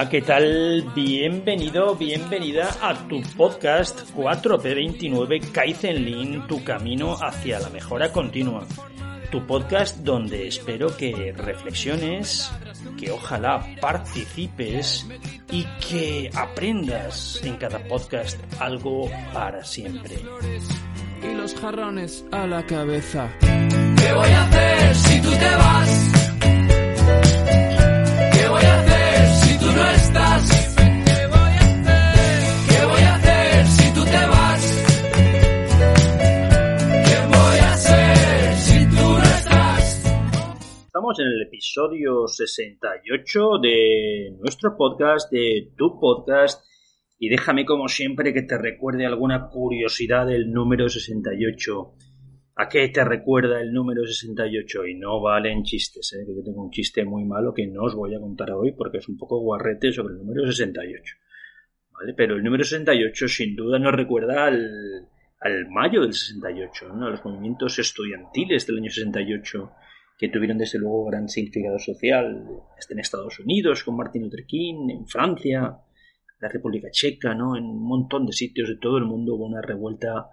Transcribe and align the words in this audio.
Hola, 0.00 0.08
¿qué 0.08 0.22
tal? 0.22 0.92
Bienvenido, 0.94 1.94
bienvenida 1.94 2.70
a 2.80 2.94
tu 3.06 3.20
podcast 3.36 4.00
4P29 4.16 5.52
Kaizen 5.52 6.06
Lean, 6.06 6.46
tu 6.46 6.64
camino 6.64 7.18
hacia 7.20 7.60
la 7.60 7.68
mejora 7.68 8.10
continua. 8.10 8.66
Tu 9.30 9.46
podcast 9.46 9.98
donde 9.98 10.48
espero 10.48 10.96
que 10.96 11.34
reflexiones, 11.36 12.50
que 12.98 13.10
ojalá 13.10 13.62
participes 13.78 15.06
y 15.50 15.64
que 15.86 16.30
aprendas 16.34 17.38
en 17.44 17.58
cada 17.58 17.80
podcast 17.80 18.40
algo 18.58 19.10
para 19.34 19.62
siempre. 19.66 20.16
Y 21.22 21.34
los 21.34 21.54
jarrones 21.54 22.24
a 22.32 22.46
la 22.46 22.64
cabeza. 22.64 23.30
¿Qué 23.38 24.12
voy 24.14 24.30
a 24.30 24.44
hacer 24.44 24.94
si 24.94 25.20
tú 25.20 25.30
te 25.32 25.56
vas? 25.56 26.19
En 41.18 41.26
el 41.26 41.42
episodio 41.42 42.28
68 42.28 43.58
de 43.60 44.36
nuestro 44.38 44.76
podcast, 44.76 45.28
de 45.32 45.72
tu 45.76 45.98
podcast, 45.98 46.64
y 47.18 47.28
déjame 47.28 47.66
como 47.66 47.88
siempre 47.88 48.32
que 48.32 48.42
te 48.42 48.56
recuerde 48.56 49.06
alguna 49.06 49.48
curiosidad 49.48 50.28
del 50.28 50.52
número 50.52 50.88
68. 50.88 51.94
¿A 52.54 52.68
qué 52.68 52.88
te 52.90 53.04
recuerda 53.04 53.60
el 53.60 53.72
número 53.72 54.06
68? 54.06 54.86
Y 54.86 54.94
no 54.94 55.20
valen 55.20 55.64
chistes, 55.64 56.12
¿eh? 56.12 56.24
que 56.24 56.36
yo 56.36 56.44
tengo 56.44 56.62
un 56.62 56.70
chiste 56.70 57.04
muy 57.04 57.24
malo 57.24 57.52
que 57.52 57.66
no 57.66 57.82
os 57.84 57.94
voy 57.96 58.14
a 58.14 58.20
contar 58.20 58.52
hoy 58.52 58.70
porque 58.70 58.98
es 58.98 59.08
un 59.08 59.18
poco 59.18 59.40
guarrete 59.40 59.90
sobre 59.90 60.14
el 60.14 60.20
número 60.20 60.46
68. 60.46 61.14
¿Vale? 61.90 62.14
Pero 62.16 62.36
el 62.36 62.44
número 62.44 62.62
68 62.62 63.26
sin 63.26 63.56
duda 63.56 63.80
nos 63.80 63.94
recuerda 63.94 64.46
al, 64.46 65.08
al 65.40 65.68
mayo 65.70 66.02
del 66.02 66.12
68, 66.12 66.88
¿no? 66.94 67.06
a 67.08 67.10
los 67.10 67.24
movimientos 67.24 67.80
estudiantiles 67.80 68.64
del 68.64 68.76
año 68.76 68.90
68 68.90 69.72
que 70.20 70.28
tuvieron 70.28 70.58
desde 70.58 70.78
luego 70.78 71.06
gran 71.06 71.30
significado 71.30 71.78
social 71.78 72.46
en 72.90 72.98
Estados 72.98 73.40
Unidos 73.40 73.82
con 73.82 73.96
Martin 73.96 74.24
Luther 74.24 74.44
King, 74.44 74.90
en 74.90 75.06
Francia, 75.06 75.78
la 76.38 76.48
República 76.50 76.90
Checa, 76.90 77.34
¿no? 77.34 77.56
en 77.56 77.64
un 77.64 77.82
montón 77.82 78.26
de 78.26 78.34
sitios 78.34 78.68
de 78.68 78.76
todo 78.76 78.98
el 78.98 79.06
mundo 79.06 79.34
hubo 79.34 79.46
una 79.46 79.62
revuelta 79.62 80.26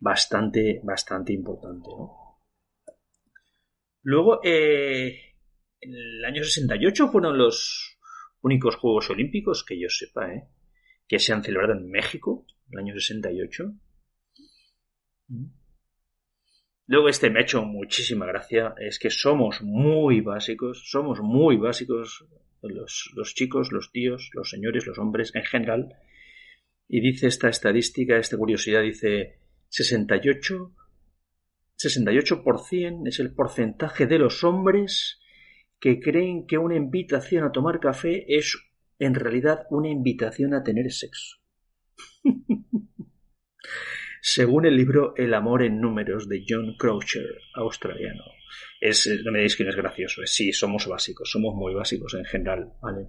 bastante, 0.00 0.80
bastante 0.82 1.34
importante. 1.34 1.90
Luego, 4.00 4.40
eh, 4.42 5.36
en 5.78 5.94
el 5.94 6.24
año 6.24 6.42
68 6.42 7.08
fueron 7.08 7.36
los 7.36 7.98
únicos 8.40 8.76
Juegos 8.76 9.10
Olímpicos 9.10 9.62
que 9.62 9.78
yo 9.78 9.90
sepa, 9.90 10.32
¿eh? 10.32 10.48
que 11.06 11.18
se 11.18 11.34
han 11.34 11.44
celebrado 11.44 11.74
en 11.74 11.90
México, 11.90 12.46
el 12.70 12.78
año 12.78 12.94
68. 12.94 13.74
Luego 16.86 17.08
este 17.08 17.30
me 17.30 17.38
ha 17.38 17.42
hecho 17.42 17.62
muchísima 17.62 18.26
gracia, 18.26 18.74
es 18.78 18.98
que 18.98 19.10
somos 19.10 19.62
muy 19.62 20.20
básicos, 20.20 20.90
somos 20.90 21.20
muy 21.20 21.56
básicos 21.56 22.26
los, 22.62 23.34
chicos, 23.34 23.72
los 23.72 23.90
tíos, 23.90 24.30
los 24.34 24.50
señores, 24.50 24.86
los 24.86 24.98
hombres 24.98 25.34
en 25.34 25.44
general. 25.44 25.96
Y 26.88 27.00
dice 27.00 27.26
esta 27.26 27.48
estadística, 27.48 28.18
esta 28.18 28.36
curiosidad, 28.36 28.82
dice 28.82 29.38
68, 29.68 30.74
68% 31.76 33.08
es 33.08 33.18
el 33.20 33.34
porcentaje 33.34 34.06
de 34.06 34.18
los 34.18 34.44
hombres 34.44 35.20
que 35.80 36.00
creen 36.00 36.46
que 36.46 36.58
una 36.58 36.76
invitación 36.76 37.44
a 37.44 37.52
tomar 37.52 37.80
café 37.80 38.24
es 38.28 38.56
en 38.98 39.14
realidad 39.14 39.66
una 39.70 39.88
invitación 39.88 40.54
a 40.54 40.62
tener 40.62 40.92
sexo. 40.92 41.38
Según 44.24 44.66
el 44.66 44.76
libro 44.76 45.14
El 45.16 45.34
amor 45.34 45.64
en 45.64 45.80
números 45.80 46.28
de 46.28 46.44
John 46.48 46.76
Croucher, 46.78 47.40
australiano. 47.54 48.22
Es, 48.80 49.10
no 49.24 49.32
me 49.32 49.38
digáis 49.38 49.56
que 49.56 49.64
no 49.64 49.70
es 49.70 49.76
gracioso, 49.76 50.22
es, 50.22 50.32
sí, 50.32 50.52
somos 50.52 50.86
básicos, 50.86 51.28
somos 51.28 51.56
muy 51.56 51.74
básicos 51.74 52.14
en 52.14 52.24
general, 52.24 52.72
¿vale? 52.80 53.08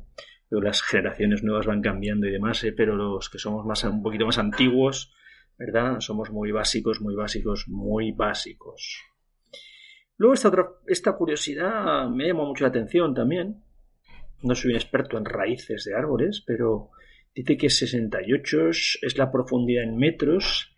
Las 0.49 0.81
generaciones 0.81 1.43
nuevas 1.43 1.67
van 1.67 1.83
cambiando 1.83 2.25
y 2.25 2.31
demás, 2.31 2.63
¿eh? 2.63 2.73
pero 2.75 2.95
los 2.95 3.29
que 3.29 3.37
somos 3.37 3.63
más, 3.63 3.83
un 3.83 4.01
poquito 4.01 4.25
más 4.25 4.39
antiguos, 4.39 5.13
¿verdad? 5.55 5.99
Somos 5.99 6.31
muy 6.31 6.51
básicos, 6.51 6.99
muy 6.99 7.13
básicos, 7.13 7.65
muy 7.67 8.11
básicos. 8.11 9.03
Luego 10.17 10.33
esta, 10.33 10.47
otra, 10.47 10.67
esta 10.87 11.15
curiosidad 11.15 12.09
me 12.09 12.25
llamó 12.25 12.47
mucho 12.47 12.63
la 12.63 12.69
atención 12.69 13.13
también. 13.13 13.63
No 14.41 14.55
soy 14.55 14.71
un 14.71 14.77
experto 14.77 15.19
en 15.19 15.25
raíces 15.25 15.83
de 15.83 15.93
árboles, 15.93 16.43
pero 16.43 16.89
dice 17.35 17.55
que 17.55 17.69
68 17.69 18.69
es 18.69 19.15
la 19.15 19.31
profundidad 19.31 19.83
en 19.83 19.97
metros 19.97 20.72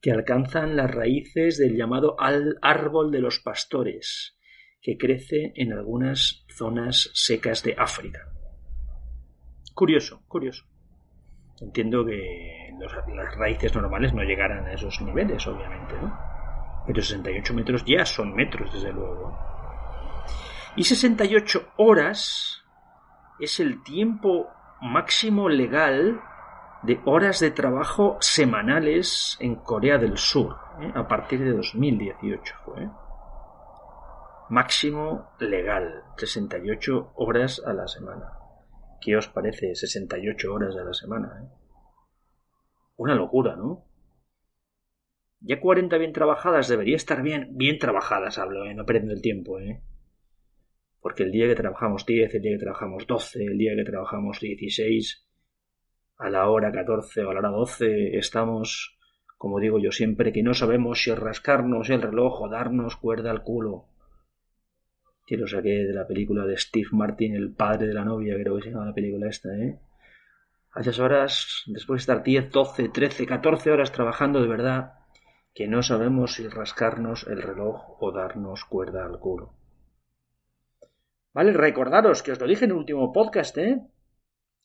que 0.00 0.10
alcanzan 0.10 0.76
las 0.76 0.90
raíces 0.90 1.58
del 1.58 1.76
llamado 1.76 2.16
árbol 2.18 3.10
de 3.10 3.20
los 3.20 3.40
pastores, 3.40 4.38
que 4.80 4.96
crece 4.96 5.52
en 5.56 5.72
algunas 5.72 6.44
zonas 6.48 7.10
secas 7.14 7.62
de 7.62 7.74
África. 7.78 8.32
Curioso, 9.74 10.22
curioso. 10.26 10.64
Entiendo 11.60 12.04
que 12.06 12.70
las 13.14 13.36
raíces 13.36 13.74
normales 13.74 14.14
no 14.14 14.22
llegarán 14.22 14.66
a 14.66 14.72
esos 14.72 15.00
niveles, 15.02 15.46
obviamente, 15.46 15.94
¿no? 16.00 16.18
Pero 16.86 17.02
68 17.02 17.54
metros 17.54 17.84
ya 17.84 18.06
son 18.06 18.34
metros, 18.34 18.72
desde 18.72 18.92
luego. 18.92 19.38
Y 20.76 20.84
68 20.84 21.72
horas 21.76 22.64
es 23.38 23.60
el 23.60 23.82
tiempo 23.82 24.48
máximo 24.80 25.50
legal 25.50 26.20
de 26.82 27.00
horas 27.04 27.40
de 27.40 27.50
trabajo 27.50 28.16
semanales 28.20 29.36
en 29.40 29.56
Corea 29.56 29.98
del 29.98 30.16
Sur, 30.16 30.56
¿eh? 30.80 30.90
a 30.94 31.06
partir 31.06 31.40
de 31.40 31.52
2018 31.52 32.54
fue. 32.64 32.84
¿eh? 32.84 32.90
Máximo 34.48 35.30
legal, 35.38 36.04
68 36.16 37.12
horas 37.14 37.62
a 37.64 37.72
la 37.72 37.86
semana. 37.86 38.32
¿Qué 39.00 39.16
os 39.16 39.28
parece 39.28 39.74
68 39.74 40.52
horas 40.52 40.76
a 40.76 40.84
la 40.84 40.94
semana? 40.94 41.42
¿eh? 41.42 41.48
Una 42.96 43.14
locura, 43.14 43.56
¿no? 43.56 43.84
Ya 45.40 45.60
40 45.60 45.96
bien 45.98 46.12
trabajadas 46.12 46.68
debería 46.68 46.96
estar 46.96 47.22
bien, 47.22 47.56
bien 47.56 47.78
trabajadas, 47.78 48.38
hablo, 48.38 48.64
¿eh? 48.64 48.74
no 48.74 48.84
perdiendo 48.84 49.14
el 49.14 49.22
tiempo, 49.22 49.58
¿eh? 49.58 49.82
Porque 51.00 51.22
el 51.22 51.32
día 51.32 51.46
que 51.46 51.54
trabajamos 51.54 52.04
10, 52.04 52.34
el 52.34 52.42
día 52.42 52.52
que 52.52 52.64
trabajamos 52.64 53.06
12, 53.06 53.44
el 53.44 53.56
día 53.56 53.72
que 53.74 53.84
trabajamos 53.84 54.40
16, 54.40 55.29
a 56.20 56.28
la 56.28 56.48
hora 56.50 56.70
14 56.70 57.24
o 57.24 57.30
a 57.30 57.34
la 57.34 57.40
hora 57.40 57.48
12 57.48 58.18
estamos, 58.18 58.98
como 59.38 59.58
digo 59.58 59.78
yo 59.78 59.90
siempre, 59.90 60.32
que 60.32 60.42
no 60.42 60.52
sabemos 60.52 61.02
si 61.02 61.14
rascarnos 61.14 61.88
el 61.88 62.02
reloj 62.02 62.42
o 62.42 62.48
darnos 62.48 62.96
cuerda 62.96 63.30
al 63.30 63.42
culo. 63.42 63.86
Que 65.26 65.38
lo 65.38 65.46
saqué 65.46 65.84
de 65.86 65.94
la 65.94 66.06
película 66.06 66.44
de 66.44 66.58
Steve 66.58 66.88
Martin, 66.92 67.34
el 67.34 67.54
padre 67.54 67.86
de 67.86 67.94
la 67.94 68.04
novia, 68.04 68.34
creo 68.34 68.56
que 68.56 68.62
se 68.62 68.70
llama 68.70 68.86
la 68.86 68.94
película 68.94 69.28
esta, 69.28 69.48
¿eh? 69.56 69.78
A 70.72 70.80
esas 70.80 70.98
horas, 70.98 71.64
después 71.66 71.98
de 71.98 72.12
estar 72.12 72.22
10, 72.22 72.50
12, 72.50 72.88
13, 72.90 73.26
14 73.26 73.70
horas 73.70 73.90
trabajando 73.90 74.40
de 74.40 74.48
verdad, 74.48 74.92
que 75.54 75.68
no 75.68 75.82
sabemos 75.82 76.34
si 76.34 76.46
rascarnos 76.48 77.26
el 77.28 77.42
reloj 77.42 77.96
o 78.00 78.12
darnos 78.12 78.64
cuerda 78.66 79.06
al 79.06 79.18
culo. 79.18 79.54
Vale, 81.32 81.52
recordaros 81.52 82.22
que 82.22 82.32
os 82.32 82.40
lo 82.40 82.46
dije 82.46 82.66
en 82.66 82.72
el 82.72 82.76
último 82.76 83.12
podcast, 83.12 83.56
¿eh? 83.58 83.80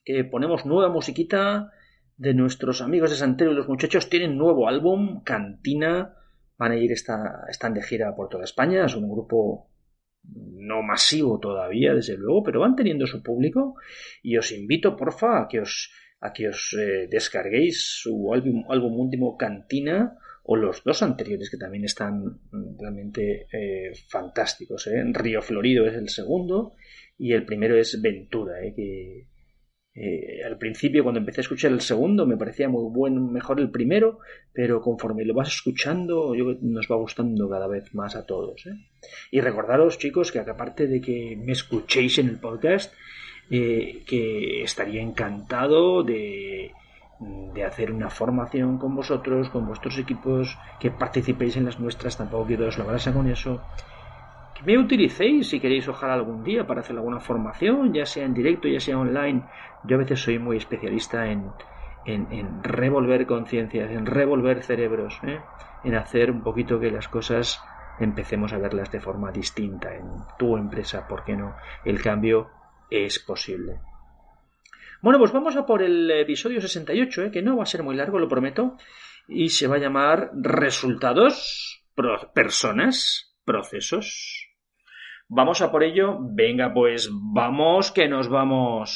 Que 0.05 0.23
ponemos 0.23 0.65
nueva 0.65 0.89
musiquita 0.89 1.71
de 2.15 2.33
nuestros 2.33 2.81
amigos 2.81 3.09
de 3.09 3.17
Santero 3.17 3.51
y 3.51 3.55
los 3.55 3.67
muchachos 3.67 4.09
tienen 4.09 4.37
nuevo 4.37 4.69
álbum, 4.69 5.23
Cantina, 5.23 6.15
van 6.57 6.71
a 6.71 6.77
ir, 6.77 6.91
esta, 6.91 7.45
están 7.49 7.73
de 7.73 7.81
gira 7.81 8.15
por 8.15 8.29
toda 8.29 8.45
España, 8.45 8.85
es 8.85 8.95
un 8.95 9.09
grupo 9.09 9.69
no 10.23 10.81
masivo 10.81 11.39
todavía, 11.39 11.93
desde 11.93 12.17
luego, 12.17 12.43
pero 12.43 12.61
van 12.61 12.75
teniendo 12.75 13.05
su 13.05 13.21
público 13.21 13.75
y 14.21 14.37
os 14.37 14.51
invito, 14.51 14.95
porfa, 14.95 15.41
a 15.41 15.47
que 15.47 15.59
os, 15.59 15.91
a 16.21 16.31
que 16.31 16.49
os 16.49 16.75
eh, 16.79 17.07
descarguéis 17.09 17.83
su 18.01 18.33
álbum, 18.33 18.63
álbum 18.69 18.99
último 18.99 19.37
Cantina 19.37 20.17
o 20.43 20.55
los 20.55 20.83
dos 20.83 21.01
anteriores 21.01 21.49
que 21.49 21.57
también 21.57 21.85
están 21.85 22.39
realmente 22.79 23.47
eh, 23.51 23.91
fantásticos. 24.07 24.87
¿eh? 24.87 25.03
Río 25.11 25.41
Florido 25.41 25.87
es 25.87 25.95
el 25.95 26.09
segundo 26.09 26.73
y 27.17 27.33
el 27.33 27.45
primero 27.45 27.75
es 27.77 27.99
Ventura, 28.01 28.63
¿eh? 28.63 28.73
que 28.75 29.27
eh, 29.95 30.41
al 30.45 30.57
principio 30.57 31.03
cuando 31.03 31.19
empecé 31.19 31.39
a 31.39 31.43
escuchar 31.43 31.71
el 31.71 31.79
segundo 31.79 32.25
me 32.25 32.35
parecía 32.35 32.67
muy 32.67 32.91
bueno, 32.91 33.21
mejor 33.21 33.61
el 33.61 33.71
primero, 33.71 34.19
pero 34.53 34.81
conforme 34.81 35.23
lo 35.23 35.33
vas 35.33 35.47
escuchando 35.47 36.35
yo, 36.35 36.55
nos 36.61 36.91
va 36.91 36.97
gustando 36.97 37.49
cada 37.49 37.67
vez 37.67 37.93
más 37.95 38.15
a 38.15 38.25
todos. 38.25 38.65
¿eh? 38.65 38.75
Y 39.31 39.39
recordaros 39.39 39.97
chicos 39.97 40.31
que 40.31 40.39
aparte 40.39 40.87
de 40.87 40.99
que 40.99 41.37
me 41.41 41.53
escuchéis 41.53 42.19
en 42.19 42.27
el 42.27 42.39
podcast, 42.39 42.93
eh, 43.49 44.01
que 44.05 44.63
estaría 44.63 45.01
encantado 45.01 46.03
de 46.03 46.71
de 47.19 47.63
hacer 47.63 47.91
una 47.91 48.09
formación 48.09 48.77
con 48.77 48.95
vosotros, 48.95 49.49
con 49.49 49.65
vuestros 49.65 49.97
equipos, 49.97 50.57
que 50.79 50.91
participéis 50.91 51.55
en 51.55 51.65
las 51.65 51.79
nuestras, 51.79 52.17
tampoco 52.17 52.45
quiero 52.45 52.67
os 52.67 52.77
lo 52.77 52.85
con 52.85 53.29
eso. 53.29 53.61
Que 54.55 54.63
me 54.63 54.77
utilicéis 54.77 55.49
si 55.49 55.59
queréis 55.59 55.87
ojalá 55.87 56.13
algún 56.13 56.43
día 56.43 56.65
para 56.65 56.81
hacer 56.81 56.95
alguna 56.95 57.19
formación, 57.19 57.93
ya 57.93 58.05
sea 58.05 58.25
en 58.25 58.33
directo, 58.33 58.67
ya 58.67 58.79
sea 58.79 58.97
online. 58.97 59.43
Yo 59.83 59.97
a 59.97 59.99
veces 59.99 60.21
soy 60.21 60.39
muy 60.39 60.57
especialista 60.57 61.27
en, 61.29 61.51
en, 62.05 62.63
revolver 62.63 63.25
conciencias, 63.25 63.91
en 63.91 64.05
revolver 64.05 64.63
cerebros, 64.63 65.19
¿eh? 65.23 65.39
en 65.83 65.95
hacer 65.95 66.31
un 66.31 66.41
poquito 66.41 66.79
que 66.79 66.91
las 66.91 67.07
cosas 67.07 67.61
empecemos 67.99 68.53
a 68.53 68.57
verlas 68.57 68.91
de 68.91 68.99
forma 68.99 69.31
distinta 69.31 69.93
en 69.95 70.07
tu 70.37 70.57
empresa, 70.57 71.07
¿por 71.07 71.23
qué 71.23 71.35
no? 71.35 71.55
El 71.83 72.01
cambio 72.01 72.49
es 72.89 73.19
posible. 73.19 73.79
Bueno, 75.01 75.19
pues 75.19 75.31
vamos 75.31 75.55
a 75.55 75.65
por 75.65 75.83
el 75.83 76.09
episodio 76.11 76.61
68, 76.61 77.23
¿eh? 77.23 77.31
que 77.31 77.41
no 77.41 77.57
va 77.57 77.63
a 77.63 77.67
ser 77.67 77.83
muy 77.83 77.95
largo, 77.95 78.19
lo 78.19 78.27
prometo, 78.27 78.77
y 79.27 79.49
se 79.49 79.67
va 79.67 79.75
a 79.75 79.79
llamar 79.79 80.31
Resultados, 80.33 81.83
Personas, 82.33 83.35
Procesos. 83.45 84.44
Vamos 85.27 85.61
a 85.61 85.71
por 85.71 85.83
ello. 85.83 86.19
Venga, 86.21 86.71
pues 86.71 87.09
vamos, 87.11 87.91
que 87.91 88.07
nos 88.07 88.29
vamos. 88.29 88.95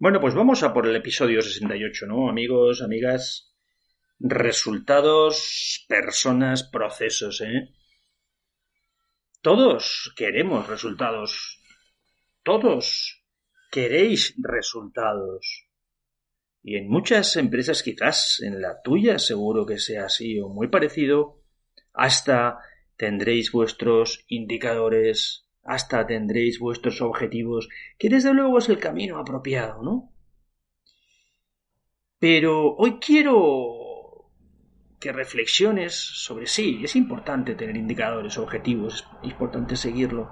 Bueno, 0.00 0.20
pues 0.20 0.34
vamos 0.34 0.62
a 0.64 0.72
por 0.72 0.88
el 0.88 0.96
episodio 0.96 1.40
68, 1.40 2.06
¿no? 2.06 2.28
Amigos, 2.28 2.82
amigas, 2.82 3.54
resultados, 4.18 5.84
personas, 5.88 6.64
procesos, 6.64 7.42
¿eh? 7.42 7.68
Todos 9.42 10.12
queremos 10.16 10.66
resultados. 10.68 11.62
Todos 12.42 13.24
queréis 13.70 14.34
resultados. 14.38 15.66
Y 16.62 16.76
en 16.76 16.90
muchas 16.90 17.36
empresas 17.36 17.82
quizás, 17.82 18.40
en 18.42 18.60
la 18.60 18.82
tuya 18.82 19.18
seguro 19.18 19.64
que 19.64 19.78
sea 19.78 20.04
así 20.04 20.38
o 20.40 20.50
muy 20.50 20.68
parecido, 20.68 21.40
hasta 21.94 22.58
tendréis 22.98 23.50
vuestros 23.50 24.26
indicadores, 24.28 25.48
hasta 25.62 26.06
tendréis 26.06 26.58
vuestros 26.58 27.00
objetivos, 27.00 27.70
que 27.98 28.10
desde 28.10 28.34
luego 28.34 28.58
es 28.58 28.68
el 28.68 28.78
camino 28.78 29.16
apropiado, 29.16 29.82
¿no? 29.82 30.12
Pero 32.18 32.74
hoy 32.76 32.98
quiero 33.00 33.79
que 35.00 35.12
reflexiones 35.12 35.94
sobre 35.94 36.46
sí, 36.46 36.82
es 36.84 36.94
importante 36.94 37.54
tener 37.54 37.76
indicadores, 37.76 38.36
objetivos, 38.36 39.08
es 39.22 39.30
importante 39.30 39.74
seguirlo, 39.74 40.30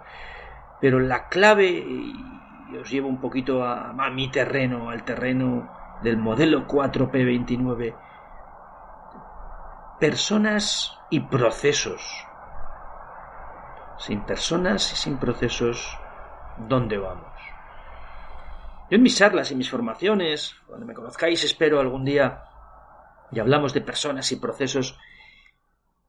pero 0.81 1.01
la 1.01 1.29
clave, 1.29 1.71
y 1.71 2.77
os 2.77 2.91
llevo 2.91 3.09
un 3.09 3.19
poquito 3.19 3.65
a, 3.65 3.91
a 3.91 4.11
mi 4.11 4.31
terreno, 4.31 4.91
al 4.91 5.05
terreno 5.05 5.71
del 6.03 6.19
modelo 6.19 6.69
4P29, 6.69 7.97
personas 9.99 10.99
y 11.11 11.21
procesos. 11.21 12.27
Sin 13.99 14.21
personas 14.21 14.93
y 14.93 14.97
sin 14.97 15.17
procesos, 15.17 15.99
¿dónde 16.69 16.99
vamos? 16.99 17.33
Yo 18.91 18.97
en 18.97 19.03
mis 19.03 19.17
charlas 19.17 19.51
y 19.51 19.57
mis 19.57 19.71
formaciones, 19.71 20.55
cuando 20.67 20.87
me 20.87 20.95
conozcáis, 20.95 21.43
espero 21.43 21.81
algún 21.81 22.05
día, 22.05 22.45
y 23.33 23.39
hablamos 23.39 23.75
de 23.75 23.81
personas 23.81 24.31
y 24.33 24.37
procesos, 24.37 24.99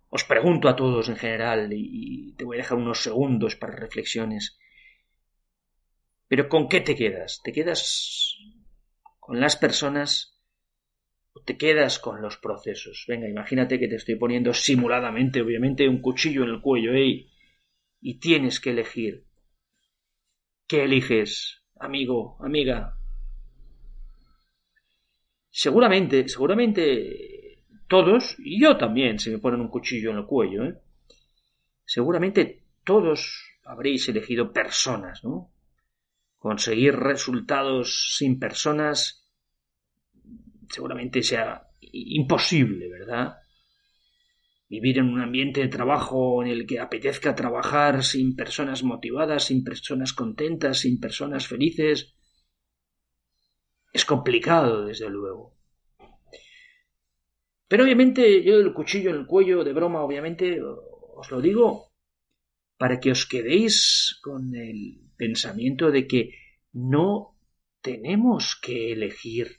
os 0.10 0.24
pregunto 0.24 0.70
a 0.70 0.76
todos 0.76 1.10
en 1.10 1.16
general, 1.16 1.70
y 1.72 2.34
te 2.34 2.46
voy 2.46 2.58
a 2.58 2.62
dejar 2.62 2.78
unos 2.78 3.00
segundos 3.04 3.56
para 3.56 3.76
reflexiones. 3.76 4.58
Pero 6.28 6.48
¿con 6.48 6.70
qué 6.70 6.82
te 6.82 6.96
quedas? 6.96 7.42
¿Te 7.44 7.52
quedas 7.52 8.38
con 9.20 9.40
las 9.40 9.56
personas 9.56 10.40
o 11.34 11.42
te 11.42 11.58
quedas 11.58 12.00
con 12.00 12.22
los 12.22 12.38
procesos? 12.38 13.06
Venga, 13.08 13.28
imagínate 13.28 13.80
que 13.80 13.88
te 13.88 13.96
estoy 13.96 14.16
poniendo 14.16 14.54
simuladamente, 14.54 15.42
obviamente, 15.42 15.90
un 15.90 16.02
cuchillo 16.02 16.44
en 16.44 16.50
el 16.50 16.62
cuello, 16.62 16.94
¿eh? 16.94 17.28
y 18.02 18.20
tienes 18.20 18.60
que 18.60 18.70
elegir. 18.70 19.26
¿Qué 20.68 20.84
eliges, 20.84 21.64
amigo, 21.80 22.38
amiga? 22.40 22.99
Seguramente, 25.50 26.28
seguramente 26.28 27.64
todos, 27.88 28.36
y 28.40 28.62
yo 28.62 28.78
también, 28.78 29.20
si 29.20 29.32
me 29.32 29.40
ponen 29.40 29.62
un 29.62 29.70
cuchillo 29.70 30.12
en 30.12 30.18
el 30.18 30.26
cuello, 30.26 30.66
¿eh? 30.66 30.76
seguramente 31.86 32.64
todos 32.84 33.58
habréis 33.66 34.08
elegido 34.10 34.54
personas, 34.54 35.24
¿no? 35.24 35.52
Conseguir 36.38 36.96
resultados 36.96 38.16
sin 38.18 38.40
personas 38.40 39.28
seguramente 40.70 41.24
sea 41.24 41.68
imposible, 41.82 42.88
¿verdad? 42.90 43.40
vivir 44.70 45.00
en 45.00 45.10
un 45.10 45.20
ambiente 45.20 45.62
de 45.62 45.68
trabajo 45.68 46.44
en 46.44 46.50
el 46.50 46.68
que 46.68 46.80
apetezca 46.80 47.36
trabajar 47.36 48.04
sin 48.04 48.36
personas 48.36 48.84
motivadas, 48.84 49.46
sin 49.46 49.64
personas 49.64 50.14
contentas, 50.14 50.80
sin 50.80 51.00
personas 51.00 51.48
felices, 51.48 52.14
es 53.94 54.06
complicado, 54.06 54.86
desde 54.86 55.10
luego. 55.10 55.56
Pero 57.68 57.84
obviamente 57.84 58.44
yo 58.44 58.56
el 58.56 58.74
cuchillo 58.74 59.12
en 59.12 59.18
el 59.18 59.28
cuello, 59.28 59.64
de 59.64 59.74
broma, 59.74 60.02
obviamente, 60.02 60.60
os 60.62 61.30
lo 61.32 61.42
digo 61.42 61.90
para 62.78 63.00
que 63.00 63.12
os 63.12 63.26
quedéis 63.26 64.20
con 64.22 64.56
el 64.56 65.02
pensamiento 65.18 65.92
de 65.92 66.08
que 66.08 66.34
no 66.72 67.36
tenemos 67.82 68.56
que 68.56 68.94
elegir. 68.94 69.58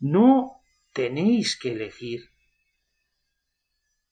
No 0.00 0.62
tenéis 0.92 1.56
que 1.58 1.72
elegir 1.72 2.20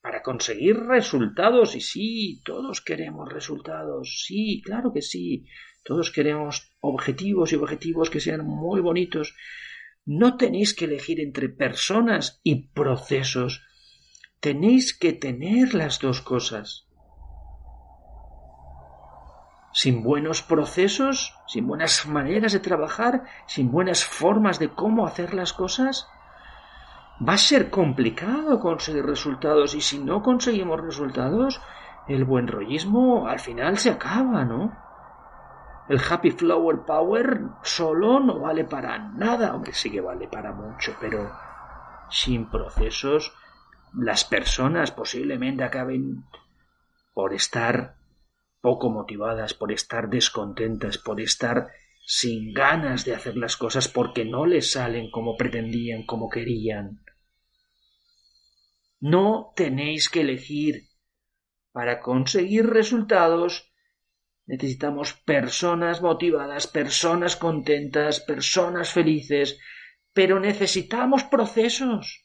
para 0.01 0.23
conseguir 0.23 0.77
resultados. 0.77 1.75
Y 1.75 1.81
sí, 1.81 2.43
todos 2.45 2.81
queremos 2.81 3.33
resultados. 3.33 4.23
Sí, 4.25 4.63
claro 4.65 4.93
que 4.93 5.03
sí. 5.03 5.45
Todos 5.87 6.11
queremos 6.11 6.75
objetivos 6.81 7.53
y 7.53 7.57
objetivos 7.57 8.11
que 8.11 8.19
sean 8.19 8.45
muy 8.45 8.81
bonitos. 8.81 9.37
No 10.05 10.37
tenéis 10.37 10.75
que 10.75 10.87
elegir 10.87 11.21
entre 11.21 11.49
personas 11.49 12.41
y 12.43 12.69
procesos. 12.71 13.63
Tenéis 14.41 14.99
que 14.99 15.13
tener 15.13 15.75
las 15.75 16.01
dos 16.01 16.21
cosas. 16.21 16.89
Sin 19.73 20.03
buenos 20.03 20.43
procesos, 20.43 21.35
sin 21.47 21.69
buenas 21.69 22.05
maneras 22.07 22.53
de 22.53 22.61
trabajar, 22.61 23.23
sin 23.47 23.71
buenas 23.71 24.05
formas 24.05 24.59
de 24.59 24.71
cómo 24.71 25.07
hacer 25.07 25.35
las 25.35 25.53
cosas, 25.53 26.09
va 27.27 27.35
a 27.35 27.39
ser 27.39 27.71
complicado 27.71 28.59
conseguir 28.59 29.05
resultados 29.07 29.77
y 29.77 29.81
si 29.81 29.99
no 29.99 30.23
conseguimos 30.23 30.81
resultados, 30.81 31.61
el 32.09 32.25
buen 32.25 32.49
rollismo 32.49 33.29
al 33.29 33.39
final 33.39 33.79
se 33.79 33.91
acaba, 33.91 34.45
¿no? 34.45 34.86
El 35.89 36.01
happy 36.01 36.33
flower 36.33 36.85
power 36.85 37.41
solo 37.63 38.19
no 38.19 38.41
vale 38.41 38.65
para 38.65 38.99
nada, 38.99 39.51
aunque 39.51 39.73
sí 39.73 39.91
que 39.91 40.01
vale 40.01 40.27
para 40.27 40.53
mucho, 40.53 40.97
pero 41.01 41.31
sin 42.11 42.51
procesos 42.51 43.33
las 43.95 44.25
personas 44.25 44.91
posiblemente 44.91 45.63
acaben 45.63 46.25
por 47.15 47.33
estar 47.35 47.97
poco 48.61 48.91
motivadas, 48.91 49.55
por 49.55 49.71
estar 49.71 50.09
descontentas, 50.09 50.99
por 50.99 51.21
estar 51.21 51.69
sin 52.05 52.53
ganas 52.53 53.05
de 53.05 53.15
hacer 53.15 53.37
las 53.37 53.57
cosas 53.57 53.89
porque 53.89 54.25
no 54.25 54.45
les 54.45 54.73
salen 54.73 55.11
como 55.11 55.37
pretendían, 55.37 56.05
como 56.05 56.29
querían. 56.29 57.01
No 59.01 59.53
tenéis 59.55 60.09
que 60.09 60.23
elegir. 60.23 60.89
Para 61.73 62.01
conseguir 62.01 62.67
resultados, 62.67 63.71
Necesitamos 64.47 65.13
personas 65.13 66.01
motivadas, 66.01 66.69
personas 66.69 67.35
contentas, 67.35 68.21
personas 68.21 68.93
felices, 68.93 69.59
pero 70.13 70.39
necesitamos 70.39 71.25
procesos. 71.25 72.25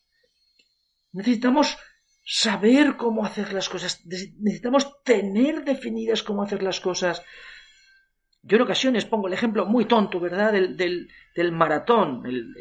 Necesitamos 1.11 1.77
saber 2.23 2.95
cómo 2.95 3.25
hacer 3.25 3.53
las 3.53 3.69
cosas. 3.69 4.05
Necesitamos 4.05 5.01
tener 5.03 5.63
definidas 5.63 6.21
cómo 6.21 6.43
hacer 6.43 6.61
las 6.61 6.79
cosas. 6.79 7.23
Yo 8.43 8.57
en 8.57 8.63
ocasiones 8.63 9.05
pongo 9.05 9.27
el 9.27 9.33
ejemplo 9.33 9.65
muy 9.65 9.85
tonto, 9.85 10.19
¿verdad? 10.19 10.53
Del, 10.53 10.77
del, 11.35 11.51
maratón, 11.51 12.23
el, 12.25 12.53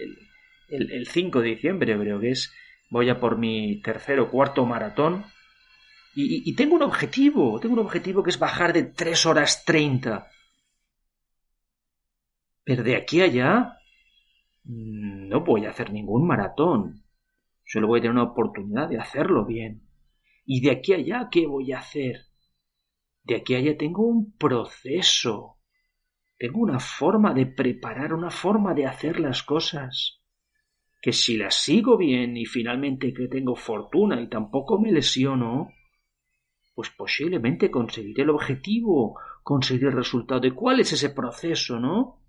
el, 0.69 0.91
el 0.91 1.07
5 1.07 1.41
de 1.41 1.49
diciembre 1.49 1.99
creo 1.99 2.19
que 2.19 2.31
es. 2.31 2.53
Voy 2.91 3.11
a 3.11 3.21
por 3.21 3.37
mi 3.37 3.81
tercer 3.83 4.21
o 4.21 4.31
cuarto 4.31 4.65
maratón 4.65 5.27
y, 6.15 6.55
tengo 6.57 6.75
un 6.75 6.83
objetivo, 6.83 7.61
tengo 7.61 7.75
un 7.75 7.81
objetivo 7.81 8.23
que 8.23 8.31
es 8.31 8.39
bajar 8.39 8.73
de 8.73 8.85
3 8.85 9.27
horas 9.27 9.65
30. 9.65 10.27
Pero 12.65 12.83
de 12.83 12.97
aquí 12.97 13.23
allá 13.23 13.77
mm, 14.65 15.29
no 15.29 15.41
voy 15.45 15.67
a 15.67 15.71
hacer 15.71 15.93
ningún 15.93 16.27
maratón. 16.27 17.05
Solo 17.65 17.87
voy 17.87 18.01
a 18.01 18.03
tener 18.03 18.17
una 18.17 18.31
oportunidad 18.31 18.89
de 18.89 18.99
hacerlo 18.99 19.47
bien. 19.47 19.83
¿Y 20.45 20.61
de 20.61 20.73
aquí 20.73 20.95
allá 20.95 21.29
qué 21.31 21.47
voy 21.47 21.73
a 21.73 21.79
hacer? 21.79 22.27
De 23.23 23.37
aquí 23.37 23.55
allá 23.55 23.77
tengo 23.77 24.05
un 24.05 24.37
proceso. 24.37 25.59
Tengo 26.37 26.61
una 26.61 26.81
forma 26.81 27.33
de 27.35 27.47
preparar, 27.47 28.13
una 28.13 28.31
forma 28.31 28.75
de 28.75 28.87
hacer 28.87 29.21
las 29.21 29.45
cosas. 29.45 30.21
Que 31.01 31.13
si 31.13 31.37
las 31.37 31.55
sigo 31.55 31.97
bien 31.97 32.37
y 32.37 32.47
finalmente 32.47 33.15
que 33.15 33.29
tengo 33.29 33.55
fortuna 33.55 34.21
y 34.21 34.29
tampoco 34.29 34.81
me 34.81 34.91
lesiono, 34.91 35.69
pues 36.75 36.91
posiblemente 36.91 37.71
conseguiré 37.71 38.23
el 38.23 38.31
objetivo, 38.31 39.19
conseguiré 39.43 39.89
el 39.89 39.97
resultado. 39.97 40.47
¿Y 40.47 40.53
cuál 40.53 40.81
es 40.81 40.93
ese 40.93 41.11
proceso, 41.11 41.79
no? 41.79 42.21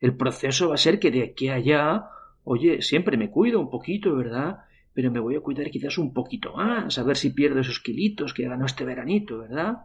El 0.00 0.16
proceso 0.16 0.68
va 0.68 0.74
a 0.74 0.78
ser 0.78 0.98
que 0.98 1.10
de 1.10 1.22
aquí 1.22 1.48
a 1.48 1.54
allá, 1.54 2.10
oye, 2.44 2.82
siempre 2.82 3.16
me 3.16 3.30
cuido 3.30 3.60
un 3.60 3.70
poquito, 3.70 4.14
¿verdad? 4.14 4.60
Pero 4.94 5.10
me 5.10 5.20
voy 5.20 5.36
a 5.36 5.40
cuidar 5.40 5.70
quizás 5.70 5.98
un 5.98 6.12
poquito 6.12 6.54
más, 6.54 6.98
a 6.98 7.02
ver 7.02 7.16
si 7.16 7.30
pierdo 7.30 7.60
esos 7.60 7.80
kilitos 7.80 8.34
que 8.34 8.48
ganó 8.48 8.66
este 8.66 8.84
veranito, 8.84 9.38
¿verdad? 9.38 9.78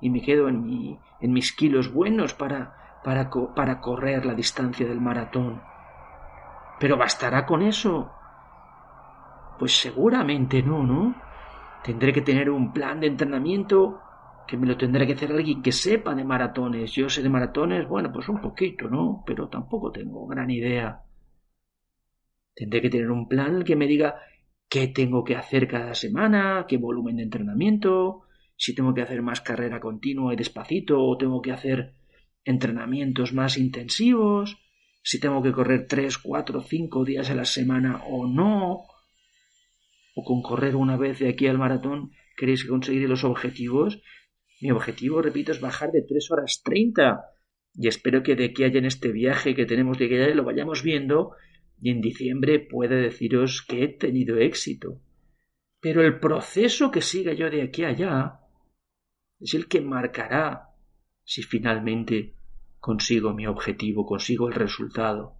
Y 0.00 0.10
me 0.10 0.20
quedo 0.22 0.48
en, 0.48 0.64
mi, 0.64 0.98
en 1.20 1.32
mis 1.32 1.52
kilos 1.52 1.92
buenos 1.92 2.34
para, 2.34 3.00
para, 3.02 3.30
para 3.30 3.80
correr 3.80 4.26
la 4.26 4.34
distancia 4.34 4.86
del 4.86 5.00
maratón. 5.00 5.62
¿Pero 6.78 6.96
bastará 6.96 7.46
con 7.46 7.62
eso? 7.62 8.12
Pues 9.58 9.78
seguramente 9.78 10.62
no, 10.62 10.82
¿no? 10.82 11.25
Tendré 11.86 12.12
que 12.12 12.20
tener 12.20 12.50
un 12.50 12.72
plan 12.72 12.98
de 12.98 13.06
entrenamiento 13.06 14.00
que 14.48 14.56
me 14.56 14.66
lo 14.66 14.76
tendrá 14.76 15.06
que 15.06 15.12
hacer 15.12 15.30
alguien 15.30 15.62
que 15.62 15.70
sepa 15.70 16.16
de 16.16 16.24
maratones. 16.24 16.90
Yo 16.90 17.08
sé 17.08 17.22
de 17.22 17.28
maratones, 17.28 17.86
bueno, 17.86 18.10
pues 18.12 18.28
un 18.28 18.40
poquito, 18.40 18.88
¿no? 18.88 19.22
Pero 19.24 19.48
tampoco 19.48 19.92
tengo 19.92 20.26
gran 20.26 20.50
idea. 20.50 21.00
Tendré 22.56 22.82
que 22.82 22.90
tener 22.90 23.08
un 23.08 23.28
plan 23.28 23.62
que 23.62 23.76
me 23.76 23.86
diga 23.86 24.16
qué 24.68 24.88
tengo 24.88 25.22
que 25.22 25.36
hacer 25.36 25.68
cada 25.68 25.94
semana, 25.94 26.66
qué 26.68 26.76
volumen 26.76 27.18
de 27.18 27.22
entrenamiento, 27.22 28.22
si 28.56 28.74
tengo 28.74 28.92
que 28.92 29.02
hacer 29.02 29.22
más 29.22 29.40
carrera 29.40 29.78
continua 29.78 30.32
y 30.32 30.36
despacito 30.36 31.00
o 31.00 31.16
tengo 31.16 31.40
que 31.40 31.52
hacer 31.52 31.94
entrenamientos 32.44 33.32
más 33.32 33.58
intensivos, 33.58 34.58
si 35.04 35.20
tengo 35.20 35.40
que 35.40 35.52
correr 35.52 35.86
tres, 35.86 36.18
cuatro, 36.18 36.62
cinco 36.62 37.04
días 37.04 37.30
a 37.30 37.36
la 37.36 37.44
semana 37.44 38.02
o 38.08 38.26
no, 38.26 38.86
o 40.18 40.24
con 40.24 40.40
correr 40.40 40.74
una 40.74 40.96
vez 40.96 41.18
de 41.18 41.28
aquí 41.28 41.46
al 41.46 41.58
maratón 41.58 42.10
queréis 42.38 42.64
conseguir 42.64 43.06
los 43.06 43.22
objetivos. 43.22 44.00
Mi 44.62 44.70
objetivo, 44.70 45.20
repito, 45.20 45.52
es 45.52 45.60
bajar 45.60 45.92
de 45.92 46.02
3 46.02 46.30
horas 46.30 46.62
30. 46.64 47.20
Y 47.74 47.88
espero 47.88 48.22
que 48.22 48.34
de 48.34 48.46
aquí 48.46 48.64
allá 48.64 48.78
en 48.78 48.86
este 48.86 49.12
viaje 49.12 49.54
que 49.54 49.66
tenemos 49.66 49.98
de 49.98 50.06
allá 50.06 50.34
lo 50.34 50.44
vayamos 50.44 50.82
viendo 50.82 51.32
y 51.78 51.90
en 51.90 52.00
diciembre 52.00 52.58
pueda 52.60 52.96
deciros 52.96 53.60
que 53.60 53.84
he 53.84 53.88
tenido 53.88 54.38
éxito. 54.38 55.02
Pero 55.80 56.00
el 56.00 56.18
proceso 56.18 56.90
que 56.90 57.02
siga 57.02 57.34
yo 57.34 57.50
de 57.50 57.60
aquí 57.60 57.84
allá 57.84 58.40
es 59.38 59.52
el 59.52 59.68
que 59.68 59.82
marcará 59.82 60.70
si 61.24 61.42
finalmente 61.42 62.36
consigo 62.78 63.34
mi 63.34 63.46
objetivo, 63.46 64.06
consigo 64.06 64.48
el 64.48 64.54
resultado. 64.54 65.35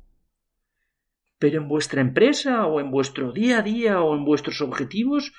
Pero 1.39 1.61
en 1.61 1.69
vuestra 1.69 2.01
empresa 2.01 2.67
o 2.67 2.81
en 2.81 2.91
vuestro 2.91 3.33
día 3.33 3.59
a 3.59 3.63
día 3.63 4.01
o 4.01 4.17
en 4.17 4.25
vuestros 4.25 4.61
objetivos 4.61 5.33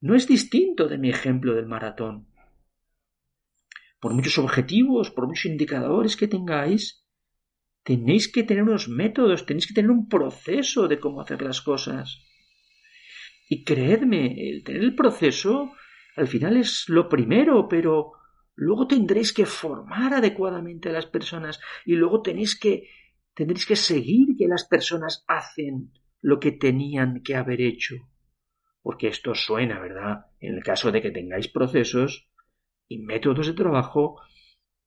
no 0.00 0.14
es 0.14 0.26
distinto 0.26 0.88
de 0.88 0.98
mi 0.98 1.10
ejemplo 1.10 1.54
del 1.54 1.66
maratón. 1.66 2.28
Por 4.00 4.12
muchos 4.12 4.38
objetivos, 4.38 5.10
por 5.10 5.26
muchos 5.26 5.46
indicadores 5.46 6.16
que 6.16 6.28
tengáis, 6.28 7.04
tenéis 7.84 8.30
que 8.30 8.42
tener 8.42 8.62
unos 8.62 8.88
métodos, 8.88 9.46
tenéis 9.46 9.66
que 9.66 9.74
tener 9.74 9.90
un 9.90 10.08
proceso 10.08 10.88
de 10.88 10.98
cómo 10.98 11.20
hacer 11.20 11.42
las 11.42 11.60
cosas. 11.62 12.20
Y 13.48 13.64
creedme, 13.64 14.50
el 14.50 14.62
tener 14.64 14.82
el 14.82 14.94
proceso 14.94 15.72
al 16.16 16.28
final 16.28 16.56
es 16.56 16.84
lo 16.88 17.08
primero, 17.08 17.68
pero 17.68 18.12
luego 18.54 18.86
tendréis 18.86 19.32
que 19.32 19.46
formar 19.46 20.14
adecuadamente 20.14 20.88
a 20.88 20.92
las 20.92 21.06
personas 21.06 21.60
y 21.84 21.94
luego 21.94 22.22
tenéis 22.22 22.58
que 22.58 22.88
tendréis 23.34 23.66
que 23.66 23.76
seguir 23.76 24.36
que 24.38 24.48
las 24.48 24.64
personas 24.66 25.24
hacen 25.26 25.92
lo 26.20 26.40
que 26.40 26.52
tenían 26.52 27.22
que 27.22 27.36
haber 27.36 27.60
hecho. 27.60 27.96
Porque 28.82 29.08
esto 29.08 29.34
suena, 29.34 29.80
¿verdad? 29.80 30.26
En 30.40 30.54
el 30.54 30.62
caso 30.62 30.92
de 30.92 31.02
que 31.02 31.10
tengáis 31.10 31.48
procesos 31.48 32.28
y 32.88 32.98
métodos 32.98 33.46
de 33.46 33.54
trabajo, 33.54 34.20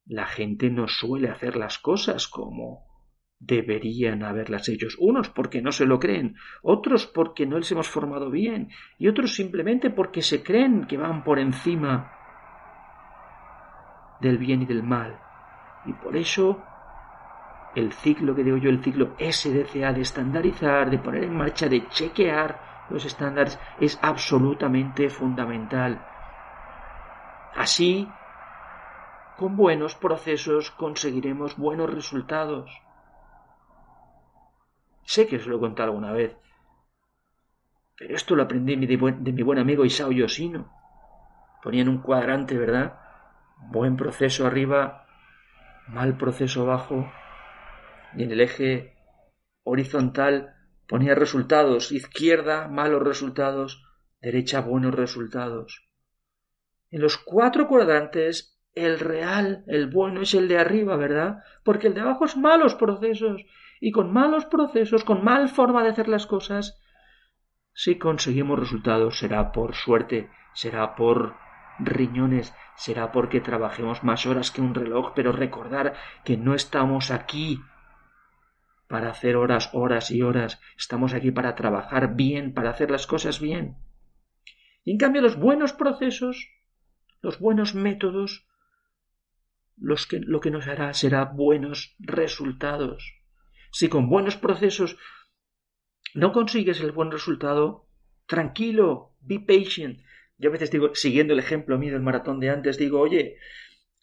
la 0.06 0.26
gente 0.26 0.70
no 0.70 0.88
suele 0.88 1.30
hacer 1.30 1.56
las 1.56 1.80
cosas 1.80 2.28
como 2.28 2.88
deberían 3.40 4.24
haberlas 4.24 4.68
hecho. 4.70 4.88
Unos 5.00 5.30
porque 5.30 5.62
no 5.62 5.72
se 5.72 5.86
lo 5.86 6.00
creen, 6.00 6.36
otros 6.64 7.06
porque 7.06 7.46
no 7.46 7.58
les 7.58 7.72
hemos 7.72 7.88
formado 7.88 8.32
bien 8.32 8.70
y 8.98 9.08
otros 9.08 9.36
simplemente 9.36 9.90
porque 9.90 10.22
se 10.22 10.44
creen 10.44 10.86
que 10.88 10.98
van 10.98 11.24
por 11.24 11.40
encima 11.40 12.14
del 14.22 14.38
bien 14.38 14.64
y 14.64 14.66
del 14.66 14.84
mal. 14.84 15.20
Y 15.86 15.94
por 15.94 16.18
eso 16.18 16.64
el 17.78 17.94
ciclo 17.94 18.34
que 18.34 18.44
digo 18.44 18.58
yo, 18.58 18.72
el 18.72 18.84
ciclo 18.84 19.14
SDCA 19.20 19.94
de 19.94 20.02
estandarizar, 20.02 20.90
de 20.90 20.98
poner 20.98 21.26
en 21.26 21.38
marcha, 21.38 21.70
de 21.70 21.88
chequear 21.90 22.88
los 22.90 23.06
estándares, 23.06 23.60
es 23.80 24.00
absolutamente 24.02 25.12
fundamental. 25.12 26.04
Así, 27.56 28.10
con 29.38 29.56
buenos 29.56 29.94
procesos 29.94 30.72
conseguiremos 30.72 31.56
buenos 31.56 31.94
resultados. 31.94 32.72
Sé 35.04 35.28
que 35.28 35.36
os 35.36 35.46
lo 35.46 35.58
he 35.58 35.60
contado 35.60 35.90
alguna 35.90 36.14
vez, 36.14 36.36
pero 37.96 38.16
esto 38.16 38.36
lo 38.36 38.42
aprendí 38.42 38.76
de, 38.76 38.98
mi 38.98 39.44
buen 39.44 39.60
amigo 39.60 39.86
Isao 39.86 40.12
Yoshino. 40.12 40.68
Ponía 41.62 41.84
en 41.84 41.90
un 41.90 42.00
cuadrante, 42.00 42.58
¿verdad? 42.58 43.00
Buen 43.70 43.98
proceso 43.98 44.48
arriba, 44.48 45.06
mal 45.88 46.18
proceso 46.18 46.64
abajo, 46.64 47.08
y 48.16 48.24
en 48.24 48.32
el 48.32 48.42
eje 48.42 48.96
horizontal 49.64 50.56
ponía 50.88 51.16
resultados, 51.16 51.92
izquierda 51.92 52.68
malos 52.68 53.04
resultados, 53.04 53.84
derecha 54.22 54.62
buenos 54.62 54.96
resultados. 54.96 55.88
En 56.90 57.02
los 57.02 57.18
cuatro 57.18 57.68
cuadrantes 57.68 58.58
el 58.74 59.00
real, 59.00 59.64
el 59.68 59.90
bueno 59.90 60.22
es 60.22 60.34
el 60.36 60.48
de 60.48 60.60
arriba, 60.60 60.96
¿verdad? 60.96 61.40
Porque 61.64 61.88
el 61.88 61.94
de 61.94 62.02
abajo 62.02 62.26
es 62.26 62.38
malos 62.38 62.76
procesos 62.76 63.44
y 63.82 63.92
con 63.92 64.14
malos 64.14 64.46
procesos, 64.46 65.04
con 65.04 65.24
mal 65.24 65.50
forma 65.50 65.84
de 65.84 65.90
hacer 65.90 66.08
las 66.08 66.28
cosas, 66.28 66.80
si 67.74 67.98
conseguimos 67.98 68.60
resultados 68.60 69.20
será 69.20 69.52
por 69.52 69.76
suerte, 69.76 70.30
será 70.54 70.96
por 70.96 71.36
riñones, 71.80 72.54
será 72.76 73.12
porque 73.12 73.42
trabajemos 73.42 74.04
más 74.04 74.26
horas 74.26 74.52
que 74.52 74.62
un 74.62 74.74
reloj, 74.74 75.12
pero 75.16 75.32
recordar 75.32 75.94
que 76.24 76.38
no 76.38 76.56
estamos 76.56 77.12
aquí 77.12 77.60
para 78.88 79.10
hacer 79.10 79.36
horas, 79.36 79.70
horas 79.74 80.12
y 80.12 80.22
horas. 80.22 80.60
Estamos 80.78 81.14
aquí 81.14 81.32
para 81.32 81.56
trabajar 81.56 82.16
bien, 82.16 82.54
para 82.54 82.70
hacer 82.70 82.92
las 82.92 83.08
cosas 83.08 83.40
bien. 83.40 83.78
Y 84.84 84.92
en 84.92 84.98
cambio 84.98 85.22
los 85.22 85.38
buenos 85.38 85.74
procesos, 85.74 86.50
los 87.22 87.40
buenos 87.40 87.76
métodos, 87.76 88.48
lo 89.76 90.40
que 90.40 90.52
nos 90.52 90.68
hará 90.68 90.94
será 90.94 91.26
buenos 91.26 91.96
resultados. 92.00 93.14
Si 93.72 93.90
con 93.90 94.10
buenos 94.10 94.38
procesos 94.38 94.98
no 96.14 96.32
consigues 96.32 96.80
el 96.82 96.94
buen 96.94 97.12
resultado, 97.12 97.88
tranquilo, 98.26 99.16
be 99.20 99.40
patient. 99.40 100.00
Yo 100.38 100.50
a 100.50 100.54
veces 100.54 100.72
digo, 100.72 100.96
siguiendo 100.96 101.34
el 101.34 101.40
ejemplo 101.40 101.78
mío 101.78 101.94
del 101.94 102.02
maratón 102.02 102.40
de 102.40 102.50
antes, 102.50 102.78
digo, 102.78 103.00
oye, 103.00 103.38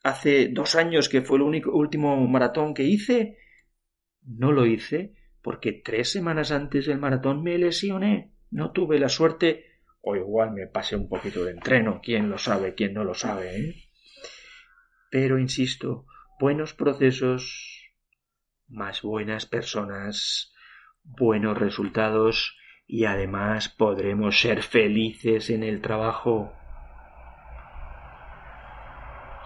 hace 0.02 0.48
dos 0.48 0.74
años 0.74 1.08
que 1.08 1.22
fue 1.22 1.38
el 1.38 1.42
único, 1.42 1.72
último 1.72 2.16
maratón 2.28 2.74
que 2.74 2.84
hice, 2.84 3.38
no 4.24 4.52
lo 4.52 4.66
hice 4.66 5.14
porque 5.42 5.72
tres 5.72 6.10
semanas 6.10 6.52
antes 6.52 6.86
del 6.86 6.98
maratón 6.98 7.42
me 7.42 7.58
lesioné. 7.58 8.32
No 8.50 8.72
tuve 8.72 8.98
la 8.98 9.08
suerte, 9.08 9.66
o 10.00 10.16
igual 10.16 10.52
me 10.52 10.66
pasé 10.66 10.96
un 10.96 11.08
poquito 11.08 11.44
de 11.44 11.52
entreno, 11.52 12.00
quién 12.02 12.30
lo 12.30 12.38
sabe, 12.38 12.74
quién 12.74 12.94
no 12.94 13.04
lo 13.04 13.14
sabe, 13.14 13.58
¿eh? 13.58 13.74
Pero, 15.10 15.38
insisto, 15.38 16.06
buenos 16.40 16.72
procesos, 16.72 17.92
más 18.68 19.02
buenas 19.02 19.46
personas, 19.46 20.52
buenos 21.02 21.58
resultados 21.58 22.56
y 22.86 23.04
además 23.04 23.68
podremos 23.68 24.40
ser 24.40 24.62
felices 24.62 25.50
en 25.50 25.62
el 25.62 25.80
trabajo. 25.80 26.52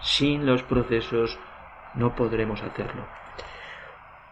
Sin 0.01 0.45
los 0.45 0.63
procesos 0.63 1.37
no 1.95 2.15
podremos 2.15 2.61
hacerlo. 2.61 3.05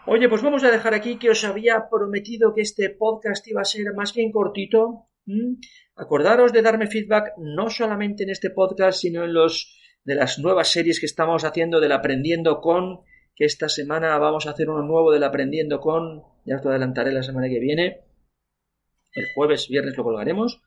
Oye, 0.09 0.29
pues 0.29 0.41
vamos 0.41 0.63
a 0.63 0.71
dejar 0.71 0.93
aquí 0.93 1.19
que 1.19 1.29
os 1.29 1.43
había 1.43 1.89
prometido 1.91 2.53
que 2.53 2.61
este 2.61 2.89
podcast 2.89 3.45
iba 3.45 3.59
a 3.59 3.65
ser 3.65 3.93
más 3.93 4.13
bien 4.13 4.31
cortito. 4.31 5.09
Acordaros 5.97 6.53
de 6.53 6.61
darme 6.61 6.87
feedback 6.87 7.33
no 7.37 7.69
solamente 7.69 8.23
en 8.23 8.29
este 8.29 8.49
podcast, 8.49 9.01
sino 9.01 9.25
en 9.25 9.33
los 9.33 9.77
de 10.05 10.15
las 10.15 10.39
nuevas 10.39 10.69
series 10.69 11.01
que 11.01 11.07
estamos 11.07 11.43
haciendo 11.43 11.81
del 11.81 11.91
Aprendiendo 11.91 12.61
con, 12.61 13.01
que 13.35 13.43
esta 13.43 13.67
semana 13.67 14.17
vamos 14.17 14.47
a 14.47 14.51
hacer 14.51 14.69
uno 14.69 14.81
nuevo 14.81 15.11
del 15.11 15.25
Aprendiendo 15.25 15.81
con, 15.81 16.23
ya 16.45 16.55
os 16.55 16.63
lo 16.63 16.69
adelantaré 16.69 17.11
la 17.11 17.23
semana 17.23 17.49
que 17.49 17.59
viene. 17.59 18.05
El 19.11 19.25
jueves, 19.35 19.67
viernes 19.67 19.97
lo 19.97 20.05
colgaremos. 20.05 20.61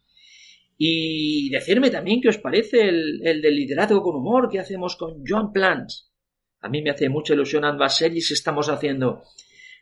Y 0.76 1.48
decirme 1.48 1.88
también 1.88 2.20
qué 2.20 2.28
os 2.28 2.36
parece 2.36 2.90
el, 2.90 3.26
el 3.26 3.40
del 3.40 3.56
liderazgo 3.56 4.02
con 4.02 4.16
humor 4.16 4.50
que 4.50 4.58
hacemos 4.58 4.96
con 4.96 5.24
John 5.26 5.50
Plants. 5.50 6.09
A 6.60 6.68
mí 6.68 6.82
me 6.82 6.90
hace 6.90 7.08
mucha 7.08 7.34
ilusión 7.34 7.64
ambas 7.64 7.96
series 7.96 8.30
estamos 8.30 8.68
haciendo. 8.68 9.22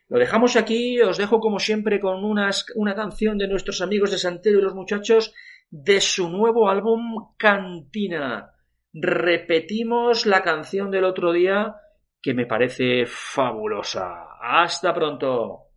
Lo 0.07 0.17
dejamos 0.17 0.55
aquí, 0.55 0.99
os 1.01 1.17
dejo 1.17 1.39
como 1.39 1.59
siempre 1.59 1.99
con 1.99 2.23
unas, 2.23 2.65
una 2.75 2.95
canción 2.95 3.37
de 3.37 3.47
nuestros 3.47 3.81
amigos 3.81 4.11
de 4.11 4.17
Santero 4.17 4.59
y 4.59 4.63
los 4.63 4.73
muchachos 4.73 5.33
de 5.69 6.01
su 6.01 6.29
nuevo 6.29 6.69
álbum 6.69 7.33
Cantina. 7.37 8.53
Repetimos 8.91 10.25
la 10.25 10.41
canción 10.41 10.89
del 10.89 11.03
otro 11.03 11.31
día 11.31 11.75
que 12.21 12.33
me 12.33 12.47
parece 12.47 13.05
fabulosa. 13.05 14.37
Hasta 14.41 14.93
pronto. 14.93 15.68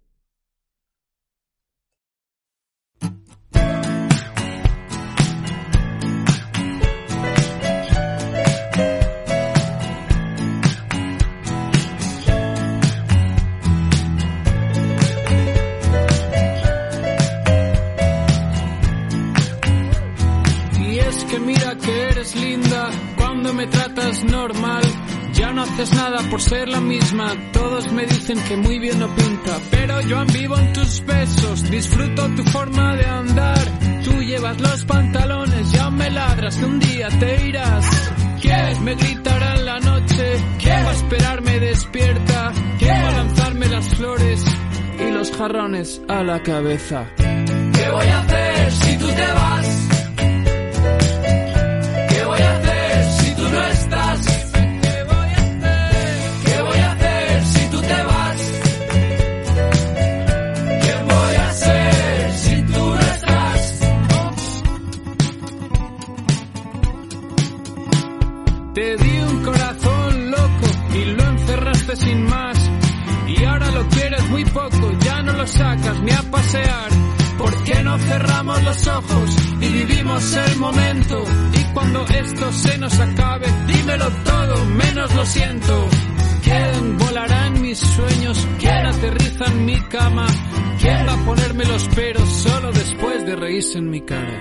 Me 23.52 23.66
tratas 23.66 24.24
normal. 24.24 24.82
Ya 25.34 25.52
no 25.52 25.62
haces 25.62 25.92
nada 25.92 26.18
por 26.30 26.40
ser 26.40 26.68
la 26.68 26.80
misma. 26.80 27.34
Todos 27.52 27.90
me 27.92 28.06
dicen 28.06 28.38
que 28.44 28.56
muy 28.56 28.78
bien 28.78 28.98
no 29.00 29.08
pinta. 29.14 29.58
Pero 29.70 30.00
yo 30.02 30.24
vivo 30.26 30.56
en 30.56 30.72
tus 30.72 31.04
besos. 31.04 31.70
Disfruto 31.70 32.28
tu 32.36 32.44
forma 32.44 32.96
de 32.96 33.04
andar. 33.06 33.58
Tú 34.04 34.22
llevas 34.22 34.60
los 34.60 34.84
pantalones. 34.84 35.72
Ya 35.72 35.90
me 35.90 36.10
ladras 36.10 36.56
que 36.56 36.64
un 36.64 36.78
día 36.78 37.08
te 37.08 37.46
irás. 37.48 38.12
¿Quién 38.40 38.84
me 38.84 38.94
gritará 38.94 39.54
en 39.56 39.64
la 39.64 39.80
noche? 39.80 40.24
¿Quién 40.58 40.86
va 40.86 40.90
a 40.90 40.94
esperarme 40.94 41.60
despierta? 41.60 42.52
¿Quién 42.78 43.02
va 43.02 43.08
a 43.08 43.12
lanzarme 43.12 43.68
las 43.68 43.88
flores 43.96 44.44
y 44.98 45.10
los 45.10 45.30
jarrones 45.32 46.00
a 46.08 46.22
la 46.22 46.42
cabeza? 46.42 47.06
¿Qué 47.16 47.90
voy 47.90 48.06
a 48.06 48.20
hacer 48.20 48.72
si 48.72 48.98
tú 48.98 49.08
te 49.08 49.32
vas? 49.32 49.91
Lo 73.82 73.88
quieres 73.88 74.28
muy 74.28 74.44
poco, 74.44 74.92
ya 75.00 75.22
no 75.22 75.32
lo 75.32 75.46
sacas 75.46 76.02
ni 76.02 76.12
a 76.12 76.22
pasear. 76.30 76.90
¿Por 77.38 77.64
qué 77.64 77.82
no 77.82 77.98
cerramos 77.98 78.62
los 78.62 78.86
ojos 78.86 79.36
y 79.60 79.68
vivimos 79.68 80.36
el 80.36 80.56
momento? 80.58 81.24
Y 81.54 81.64
cuando 81.74 82.06
esto 82.06 82.52
se 82.52 82.78
nos 82.78 82.98
acabe, 83.00 83.46
dímelo 83.66 84.08
todo, 84.24 84.64
menos 84.66 85.14
lo 85.14 85.26
siento. 85.26 85.88
¿Quién 86.44 86.98
volará 86.98 87.46
en 87.48 87.62
mis 87.62 87.78
sueños? 87.78 88.48
¿Quién 88.58 88.86
aterriza 88.86 89.44
en 89.46 89.64
mi 89.64 89.80
cama? 89.88 90.26
¿Quién 90.80 91.06
va 91.06 91.14
a 91.14 91.24
ponerme 91.24 91.64
los 91.64 91.88
peros 91.88 92.28
solo 92.28 92.72
después 92.72 93.26
de 93.26 93.36
reírse 93.36 93.78
en 93.78 93.90
mi 93.90 94.00
cara? 94.02 94.38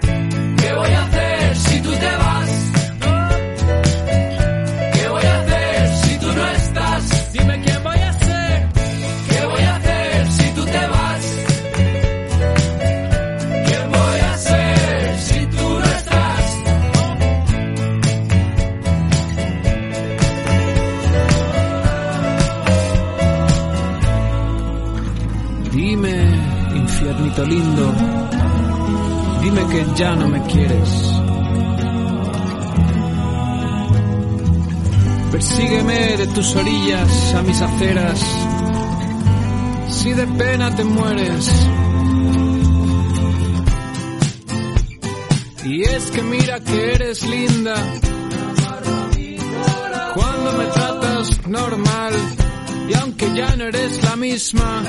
¿Qué 0.00 0.72
voy 0.72 0.90
a 0.90 1.02
hacer 1.04 1.56
si 1.56 1.80
tú 1.82 1.90
te 1.92 2.16
vas? 2.16 2.55
Ya 29.96 30.14
no 30.14 30.28
me 30.28 30.42
quieres. 30.42 30.90
Persígueme 35.32 36.16
de 36.18 36.26
tus 36.28 36.54
orillas 36.54 37.34
a 37.34 37.42
mis 37.42 37.60
aceras, 37.62 38.20
si 39.88 40.12
de 40.12 40.26
pena 40.26 40.74
te 40.76 40.84
mueres. 40.84 41.50
Y 45.64 45.82
es 45.82 46.10
que 46.10 46.22
mira 46.22 46.60
que 46.60 46.92
eres 46.94 47.26
linda, 47.26 47.74
cuando 50.14 50.52
me 50.52 50.64
tratas 50.66 51.48
normal, 51.48 52.14
y 52.88 52.94
aunque 52.94 53.34
ya 53.34 53.56
no 53.56 53.64
eres 53.64 54.04
la 54.04 54.16
misma, 54.16 54.82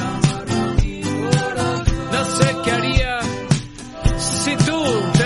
no 2.11 2.25
sé 2.37 2.55
qué 2.63 2.71
haría 2.71 3.36
si 4.47 5.16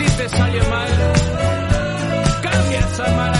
ti 0.00 0.16
te 0.16 0.28
sale 0.28 0.60
mal. 0.68 0.90
Cambia 2.42 2.78
esa 2.78 3.06
mala 3.16 3.39